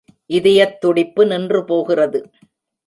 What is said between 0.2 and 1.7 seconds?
இதயத் துடிப்பு நின்று